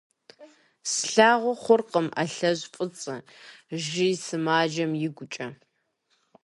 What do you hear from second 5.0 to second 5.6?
игукӏэ.